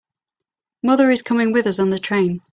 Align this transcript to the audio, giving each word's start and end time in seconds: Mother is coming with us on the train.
Mother 0.81 1.11
is 1.11 1.21
coming 1.21 1.51
with 1.53 1.67
us 1.67 1.77
on 1.77 1.91
the 1.91 1.99
train. 1.99 2.41